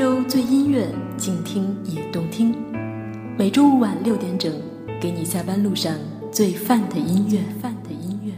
[0.00, 2.56] 周最音乐，静听也动听。
[3.36, 4.50] 每周五晚六点整，
[4.98, 5.94] 给你下班路上
[6.32, 7.38] 最范的音乐。
[7.60, 8.32] 范的音乐。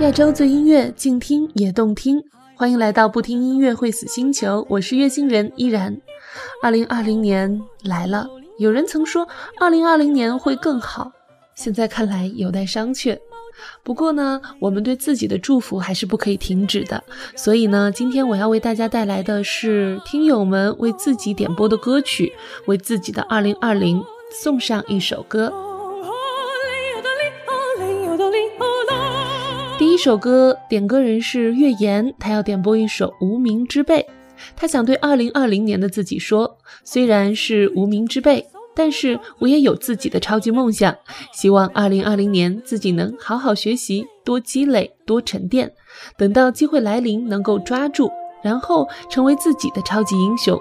[0.00, 2.20] 亚洲最音乐，静听也动听。
[2.56, 6.00] 欢迎来到不听音乐会死星球，我是月星人依然。
[6.64, 9.28] 二零二零年来了，有人曾说
[9.60, 11.12] 二零二零年会更好，
[11.54, 13.18] 现在看来有待商榷。
[13.82, 17.04] 不过呢，我们对自己的祝福还是不可以停止的。
[17.36, 22.32] 所以呢，今天我要为大家带来的是听友们为自己点播的歌曲，
[22.64, 24.02] 为自己的二零二零
[24.32, 25.52] 送上一首歌。
[29.76, 34.00] 第一首歌点歌人是月言，他要点播一首《无名之辈》。
[34.56, 40.94] 他想对二零二零年的自己说：虽然是无名之辈，但是我也有自己的超级梦想。
[41.32, 45.72] 希望二零二零年自己能好好学习，多积累，多沉淀，
[46.16, 48.10] 等到机会来临能够抓住，
[48.42, 50.58] 然后成为自己的超级英雄。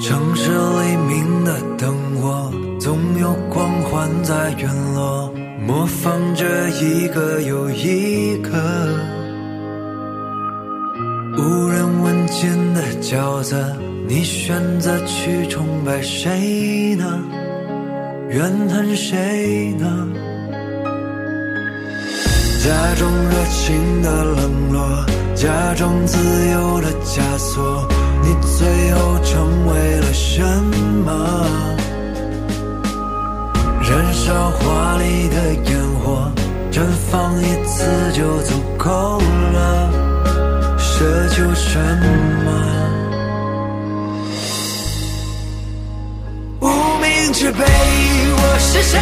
[0.00, 5.30] 城市黎明的灯火，总有光环在陨落，
[5.60, 8.48] 模仿着一个又一个
[11.38, 13.56] 无人问津的角色。
[14.08, 17.04] 你选择去崇拜谁呢？
[18.30, 20.08] 怨恨谁呢？
[22.64, 26.18] 假装热情的冷落，假装自
[26.50, 27.86] 由的枷锁。
[28.22, 30.42] 你最后成为了什
[31.04, 31.46] 么？
[33.88, 36.32] 燃烧华丽的烟火，
[36.72, 39.18] 绽放一次就足够
[39.52, 39.90] 了，
[40.98, 42.50] 奢求什么？
[46.58, 46.66] 无
[46.98, 48.98] 名之辈，我是谁？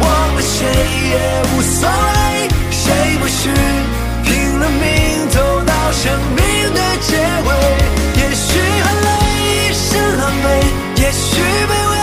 [0.00, 0.66] 忘了谁
[1.12, 1.14] 也
[1.46, 2.82] 无所谓，谁
[3.20, 3.48] 不是
[4.24, 4.82] 拼了命
[5.30, 6.40] 走到生命
[6.74, 7.14] 的结
[7.46, 7.48] 尾？
[8.16, 9.08] 也许很累，
[9.72, 9.86] 是
[10.16, 10.44] 狼狈；
[10.96, 11.94] 也许卑微，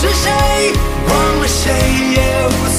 [0.00, 0.72] 是谁？
[1.10, 1.70] 忘了谁
[2.14, 2.69] 也无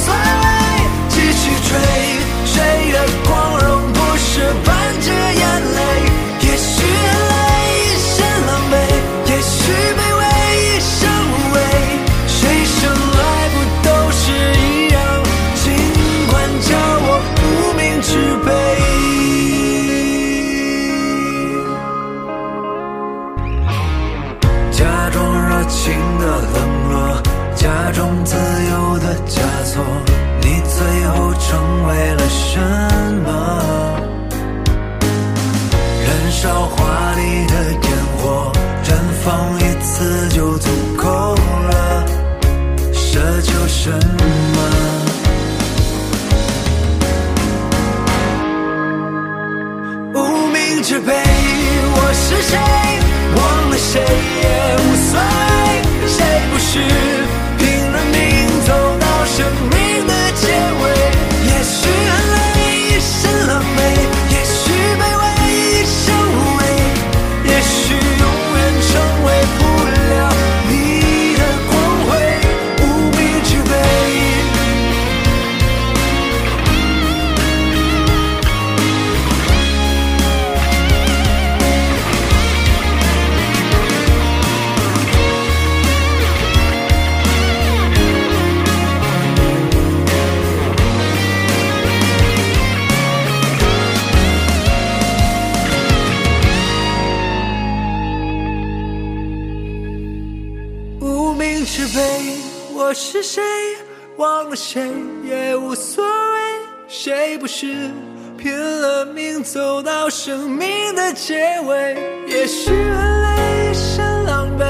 [107.62, 107.92] 是
[108.40, 111.96] 拼了命走到生命的结尾？
[112.28, 114.66] 也许很累，是狼狈；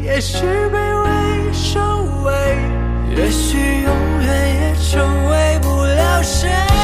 [0.00, 1.80] 也许卑微，收
[2.22, 2.30] 尾；
[3.16, 6.75] 也许永远也成为不了谁。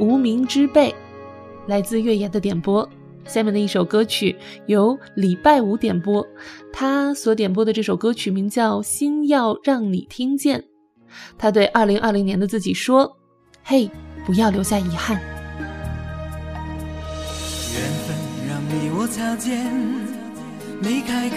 [0.00, 0.90] 无名之辈》，
[1.66, 2.88] 来自月牙的点播。
[3.26, 4.34] 下面的一首歌曲
[4.66, 6.26] 由礼拜五点播，
[6.72, 10.58] 他所点播的这首歌曲名叫《心要让你听见》。
[11.36, 13.16] 他对二零二零年的自己说
[13.62, 13.90] ：“嘿，
[14.24, 15.20] 不要留下遗憾。”
[17.74, 18.16] 缘分
[18.48, 19.70] 让你我擦肩，
[20.82, 21.36] 没开口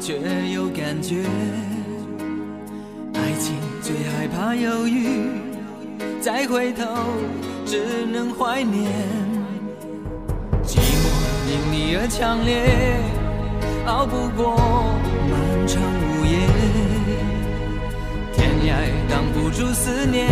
[0.00, 0.18] 却
[0.52, 1.22] 有感觉。
[3.14, 5.30] 爱情最害怕犹豫，
[6.20, 6.84] 再回头
[7.68, 8.90] 只能怀念。
[10.64, 11.04] 寂寞
[11.50, 12.96] 因你而强烈，
[13.84, 14.56] 熬不过
[15.28, 15.36] 漫
[15.68, 16.48] 长午夜。
[18.32, 18.72] 天涯
[19.10, 20.28] 挡不住思念，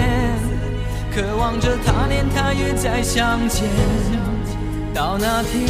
[1.14, 3.68] 渴望着他年他月再相见。
[4.94, 5.68] 到那天，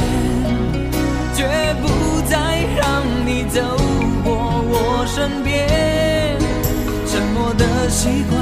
[1.34, 1.88] 绝不
[2.30, 3.60] 再让你走
[4.22, 6.38] 过我身边。
[7.08, 8.38] 沉默的习惯，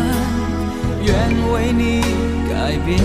[1.05, 1.15] 愿
[1.53, 2.01] 为你
[2.49, 2.99] 改变。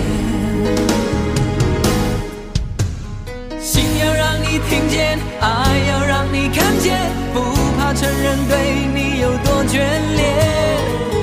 [3.60, 5.46] 心要让你听见，爱
[5.90, 6.98] 要让你看见，
[7.34, 7.40] 不
[7.76, 8.52] 怕承认对
[8.94, 9.78] 你有多眷
[10.16, 10.18] 恋。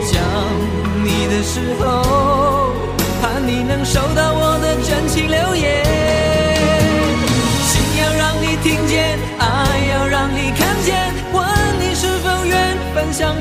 [0.05, 0.21] 想
[1.03, 2.73] 你的时候，
[3.21, 5.83] 盼你能收到我的真情留言。
[7.65, 9.45] 心要让你听见，爱
[9.91, 11.43] 要让你看见，问
[11.79, 13.35] 你是否愿分享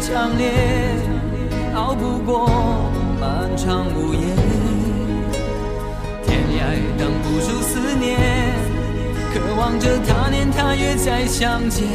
[0.00, 0.50] 强烈，
[1.74, 2.48] 熬不过
[3.20, 4.20] 漫长午夜。
[6.24, 6.58] 天涯
[6.98, 8.18] 挡不住思念，
[9.32, 11.86] 渴望着他年他月再相见。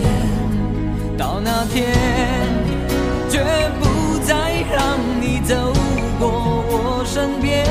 [1.18, 1.92] 到那天，
[3.28, 3.44] 绝
[3.80, 5.74] 不再让你走
[6.19, 6.30] 过
[6.68, 7.66] 我身边。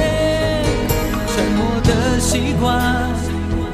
[1.29, 3.09] 沉默的习惯，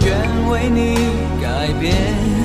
[0.04, 0.10] 愿
[0.50, 0.94] 为你
[1.40, 2.39] 改变。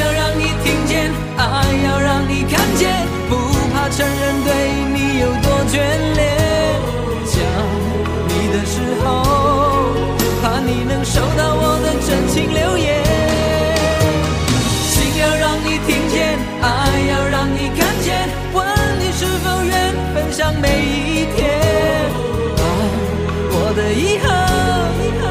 [0.00, 1.44] 要让你听见，爱
[1.84, 3.36] 要让你看见，不
[3.72, 4.48] 怕承认对
[4.94, 5.76] 你有多眷
[6.16, 6.20] 恋。
[7.26, 7.36] 想
[8.28, 8.74] 你的时
[9.04, 9.06] 候，
[10.42, 12.88] 怕你能收到我的真情留言。
[14.90, 16.66] 心要让你听见，爱
[17.12, 18.08] 要让你看见，
[18.54, 18.58] 问
[19.00, 19.72] 你是否愿
[20.14, 21.38] 分享每一天，
[22.56, 22.62] 把
[23.52, 24.26] 我的遗憾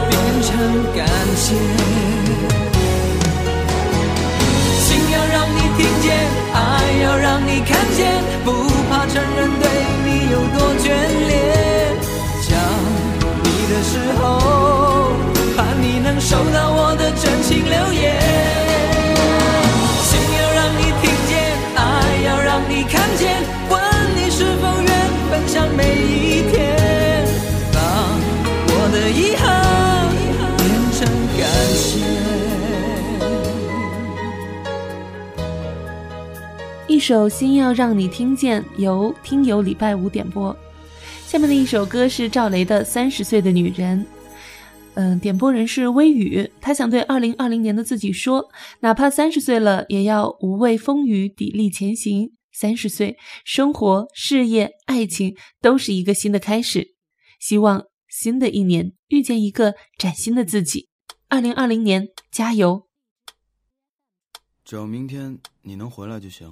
[0.10, 0.14] 变
[0.46, 0.50] 成
[0.96, 1.00] 感
[1.36, 2.19] 谢。
[7.52, 8.52] 你看见，不
[8.90, 9.66] 怕承认对
[10.06, 10.86] 你有多眷
[11.28, 11.34] 恋。
[12.42, 12.54] 想
[13.44, 15.14] 你的时候，
[15.58, 18.49] 盼你能收到我的真情留言。
[37.00, 40.54] 一首《心要让你听见》，由听友礼拜五点播。
[41.26, 44.06] 下面的一首歌是赵雷的《三十岁的女人》。
[44.96, 48.52] 嗯，点播人是微雨，他想对二零二零年的自己说：
[48.82, 52.34] 哪怕三十岁了，也要无畏风雨，砥砺前行。
[52.52, 56.96] 三十岁，生活、事业、爱情都是一个新的开始。
[57.40, 60.90] 希望新的一年遇见一个崭新的自己。
[61.30, 62.90] 二零二零年，加油！
[64.66, 66.52] 只要明天你能回来就行。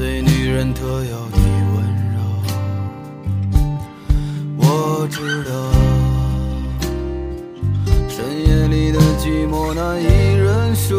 [0.00, 1.36] 三十岁女人特有的
[1.76, 2.16] 温柔，
[4.56, 5.50] 我知道。
[8.08, 10.04] 深夜里的寂寞难以
[10.36, 10.96] 忍受。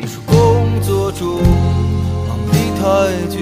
[0.00, 1.42] 你说工作中
[2.26, 2.82] 忙得太
[3.28, 3.36] 久，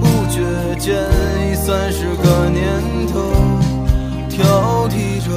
[0.00, 0.40] 不觉
[0.78, 0.96] 间
[1.50, 3.20] 已三十个年头，
[4.30, 5.30] 挑剔着，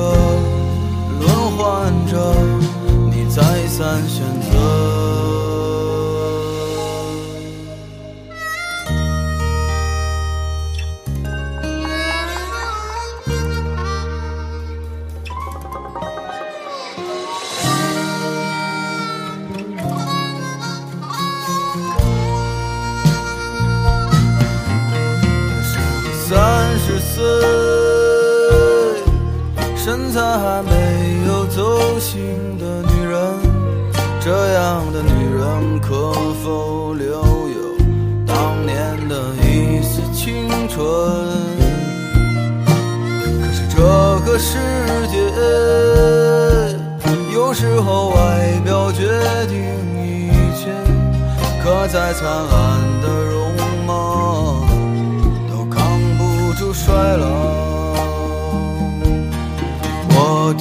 [1.20, 2.14] 轮换着，
[3.12, 5.05] 你再三选择。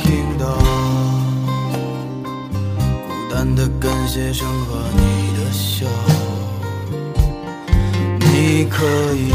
[0.04, 0.46] 听到
[3.08, 5.86] 孤单的跟鞋声和你的笑，
[8.20, 8.84] 你可
[9.14, 9.32] 以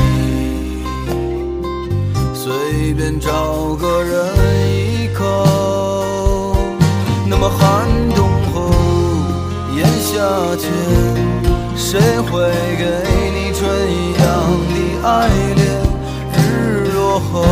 [2.34, 4.34] 随便找个人
[4.72, 6.56] 依靠。
[7.28, 8.72] 那么寒冬后，
[9.76, 10.16] 炎夏
[10.58, 10.72] 前，
[11.76, 12.32] 谁会
[12.78, 12.84] 给
[13.36, 13.60] 你春
[13.92, 14.24] 一样
[14.70, 14.74] 的
[15.08, 15.08] 爱
[15.56, 15.60] 恋？
[16.34, 17.44] 日落后，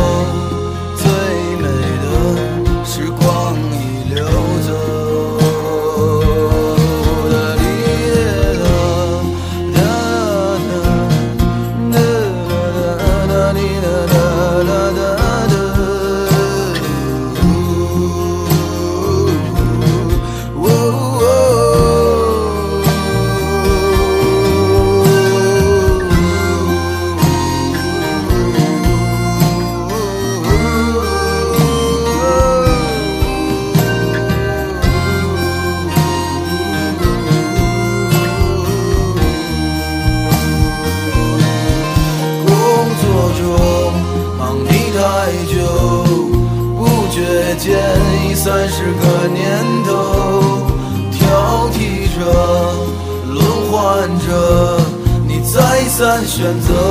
[56.28, 56.87] 选择。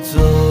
[0.00, 0.49] 走。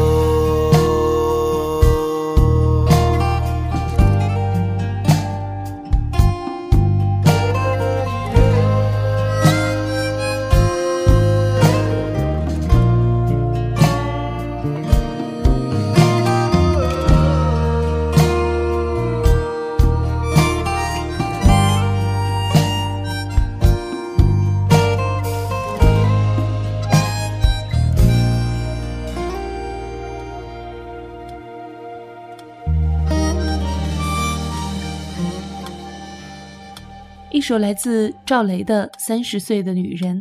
[37.49, 40.17] 首来自赵雷的《三十岁的女人》，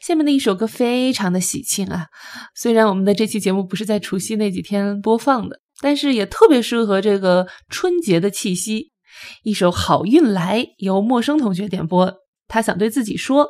[0.00, 2.08] 下面的一首歌非常的喜庆啊。
[2.56, 8.90] 虽然我们的这期节目不是在除夕那几天播放的，但是也特别适合这个春节的气息。
[9.44, 12.12] 一首《好运来》由陌生同学点播，
[12.48, 13.46] 他想对自己说：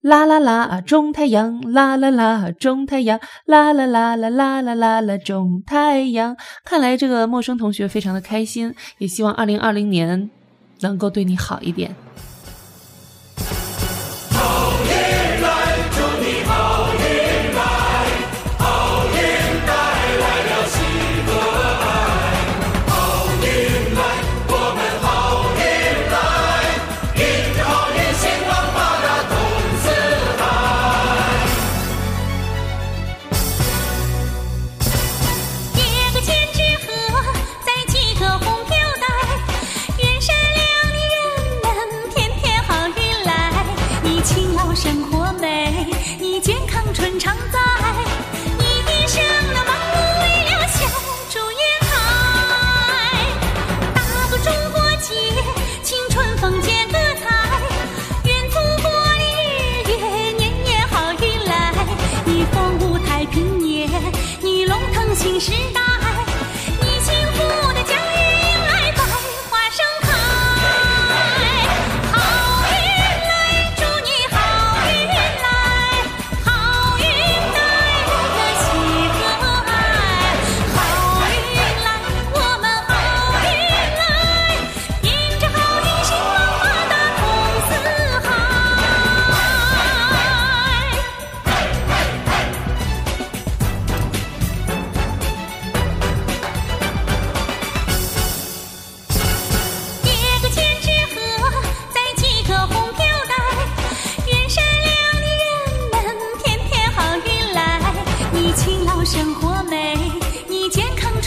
[0.00, 6.34] 啦啦啦，种太阳，啦啦啦，种太阳，啦啦啦啦啦啦啦啦，种太阳。
[6.64, 10.30] 看来这个陌生同学非常的开心，也希望二零二零年
[10.80, 11.94] 能够对你好一点。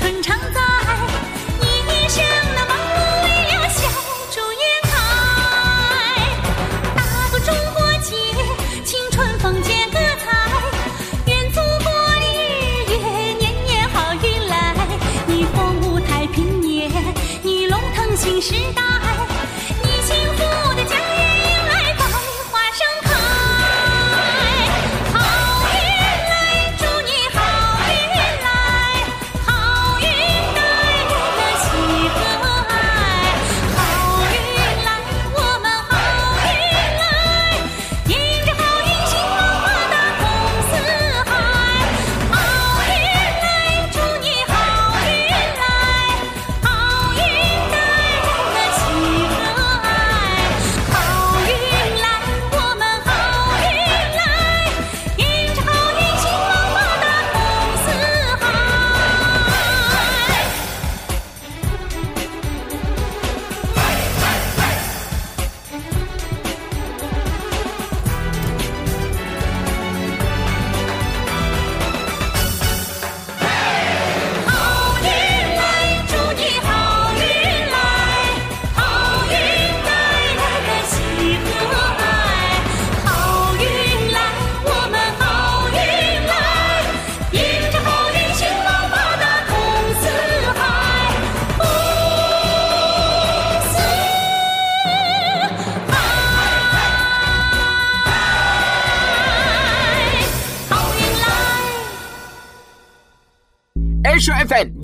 [0.07, 0.36] 健康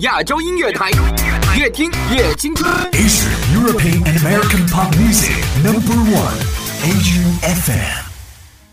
[0.00, 0.90] 亚洲音乐台，
[1.58, 2.70] 越听越青春。
[2.92, 5.32] Asia European and American pop music
[5.64, 6.36] number one.
[6.82, 8.04] Asian FM.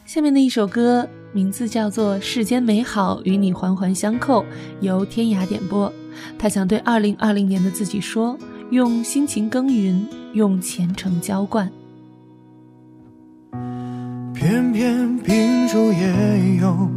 [0.05, 4.43] 下面的一首歌名字叫做《世间美好与你环环相扣》，
[4.81, 5.91] 由天涯点播。
[6.37, 8.37] 他想对二零二零年的自己说：
[8.71, 11.71] 用辛勤耕耘，用虔诚浇灌。
[14.35, 16.89] 偏偏秉烛夜游，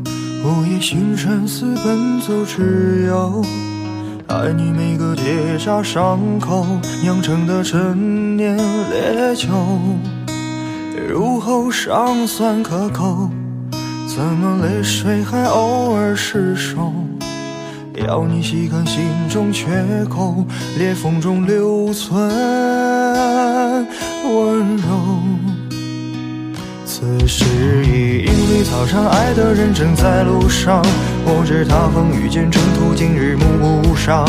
[0.45, 3.45] 午夜星辰似奔走之友。
[4.35, 6.67] 爱你每个结痂伤口
[7.03, 9.49] 酿成的陈年烈酒，
[11.09, 13.31] 入喉尚算可口，
[14.09, 16.93] 怎么泪水还偶尔失手？
[17.95, 20.45] 要你细看心中缺口，
[20.79, 22.29] 裂缝中留存
[24.25, 25.54] 温柔。
[27.05, 27.45] 此时
[27.85, 30.83] 已莺飞草长，爱的人正在路上。
[31.27, 34.25] 我知他风雨兼程途，今日暮不赏。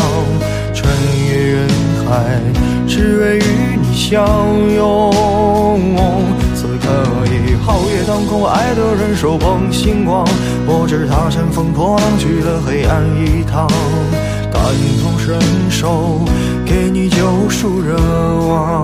[0.74, 0.92] 穿
[1.30, 1.70] 越人
[2.06, 2.38] 海，
[2.86, 4.28] 只为与你相
[4.76, 5.10] 拥。
[6.54, 6.90] 此刻
[7.32, 10.28] 已皓月当空，爱的人手捧星光。
[10.68, 13.70] 我知他乘风破浪去了黑暗一趟，
[14.52, 14.62] 感
[15.02, 15.40] 同身
[15.72, 16.26] 受，
[16.66, 17.96] 给你救赎热
[18.50, 18.84] 望。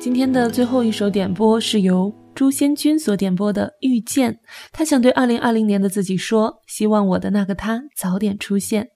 [0.00, 4.32] 今天的最后一首点播是由朱仙君所点播的《遇见》，
[4.72, 8.88] 他想对2020年的自己说：希望我的那个他早点出现。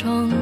[0.00, 0.39] 窗。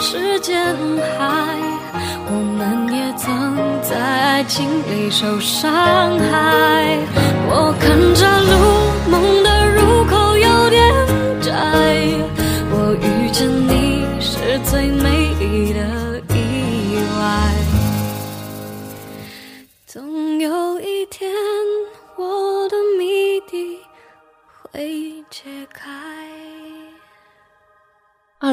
[0.00, 0.74] 时间
[1.18, 1.56] 海。
[2.26, 6.98] 我们也曾在爱情里受伤害。
[7.48, 8.52] 我看着路，
[9.10, 9.43] 梦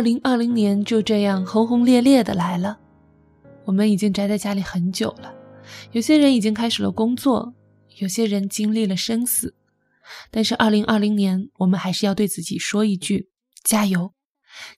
[0.02, 2.80] 二零二零年就这样轰轰烈烈的来了，
[3.66, 5.32] 我们已经宅在家里很久了，
[5.92, 7.54] 有些人已经开始了工作，
[8.00, 9.54] 有些人经历了生死，
[10.32, 13.30] 但是二零二零年，我们还是要对自己说一句：
[13.64, 14.12] 加油，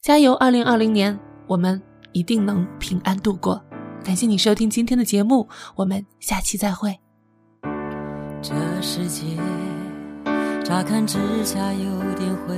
[0.02, 0.34] 加油！
[0.34, 1.82] 二零二零年，我们
[2.12, 3.64] 一定能平安度过。
[4.04, 7.00] 感谢你收听今天的节目，我们下期再会。
[8.42, 9.24] 这世界
[10.66, 12.58] 乍看之下有点灰，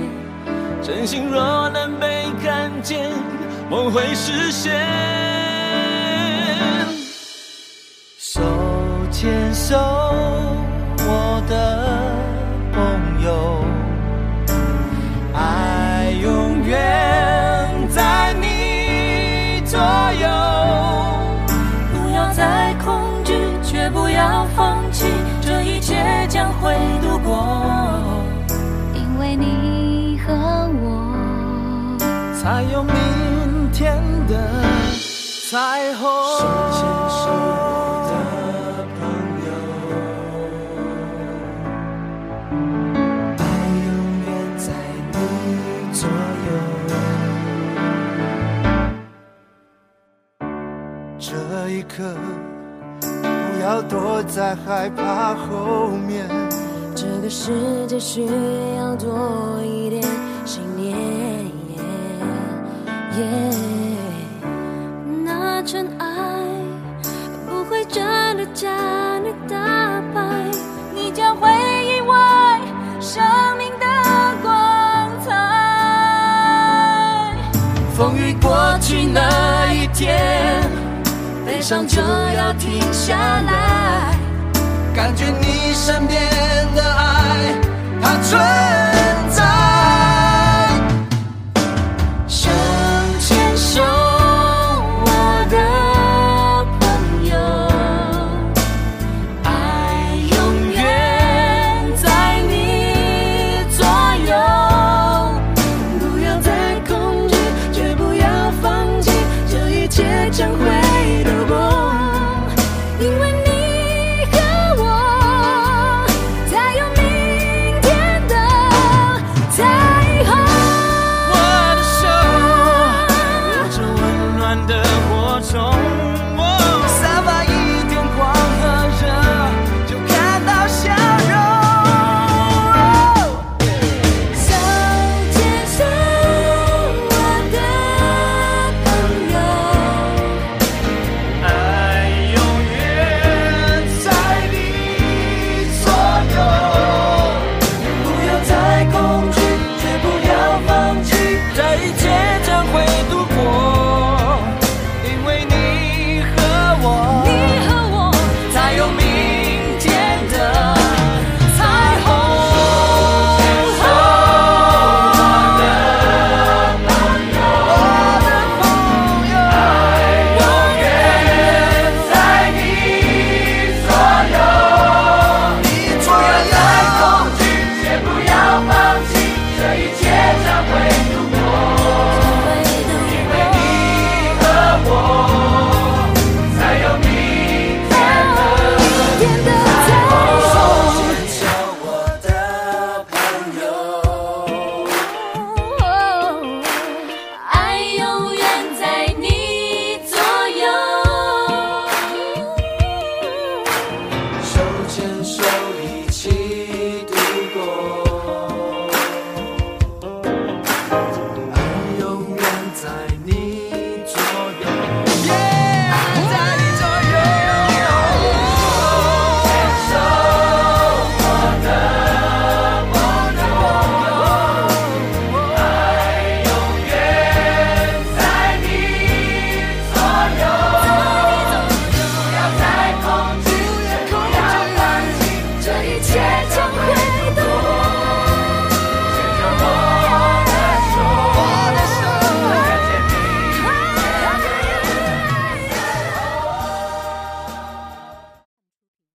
[0.93, 3.09] 真心若能被看见，
[3.69, 4.73] 梦会实现。
[8.17, 8.41] 手
[9.09, 9.77] 牵手，
[10.97, 12.11] 我的
[12.73, 13.63] 朋友，
[15.33, 20.27] 爱永远在你左右。
[21.93, 25.05] 不要再恐惧，却不要放弃，
[25.39, 25.95] 这一切
[26.27, 27.47] 将会度过。
[28.93, 30.70] 因为你和我，
[32.41, 32.95] 才有明
[33.71, 34.33] 天的
[35.51, 36.09] 彩虹。
[36.39, 37.25] 手牵手
[38.07, 38.99] 的朋
[39.45, 39.47] 友，
[43.37, 43.39] 爱
[43.85, 43.89] 永
[44.25, 44.27] 远
[44.57, 44.73] 在
[45.11, 45.13] 你
[45.93, 46.01] 左
[46.47, 46.49] 右。
[51.19, 51.29] 这
[51.69, 51.93] 一刻，
[53.01, 56.27] 不要躲在害怕后面。
[56.95, 58.25] 这个世界需
[58.77, 60.01] 要多一点。
[63.17, 63.25] 耶
[65.25, 66.05] 那尘埃
[67.45, 68.01] 不会真
[68.37, 68.71] 的将
[69.23, 69.55] 你打
[70.13, 70.21] 败，
[70.95, 71.49] 你将会
[71.85, 72.59] 意外
[72.99, 73.21] 生
[73.57, 73.85] 命的
[74.41, 74.51] 光
[75.25, 75.29] 彩。
[77.95, 80.17] 风雨过去那一天，
[81.45, 84.15] 悲伤就要停下来。
[84.95, 86.19] 感觉你身边
[86.75, 87.55] 的爱，
[88.01, 88.41] 它存